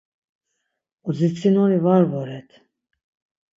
Oditsinoni 1.09 1.77
var 1.85 2.03
voret. 2.11 2.49